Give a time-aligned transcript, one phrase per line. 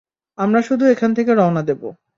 [0.37, 1.87] আমরা শুধু এখান থেকে রওনা দেবো।